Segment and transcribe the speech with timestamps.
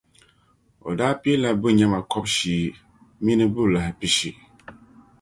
[0.87, 2.69] O daa piila bunyama kɔbisiyi
[3.23, 4.29] mini bulahi pishi.